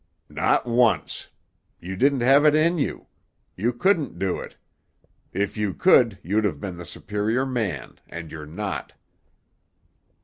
[0.29, 1.27] "Not once.
[1.79, 3.05] You didn't have it in you.
[3.55, 4.57] You couldn't do it.
[5.31, 8.93] If you could you'd have been the superior man, and you're not."